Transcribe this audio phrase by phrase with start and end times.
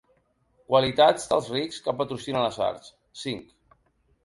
[0.71, 2.91] Qualitats dels rics que patrocinen les arts.
[3.27, 3.57] cinc.